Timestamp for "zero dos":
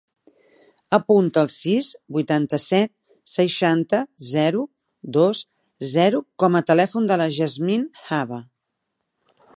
4.31-5.45